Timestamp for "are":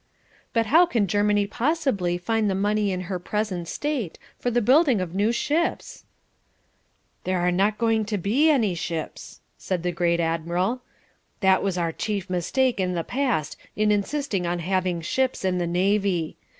7.39-7.51